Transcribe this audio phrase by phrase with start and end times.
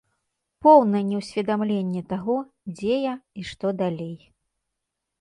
[0.67, 2.37] Поўнае неўсведамленне таго,
[2.75, 4.15] дзе я і што далей.